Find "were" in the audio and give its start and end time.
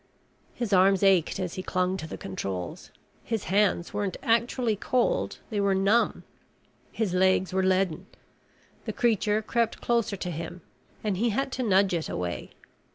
5.59-5.75, 7.53-7.61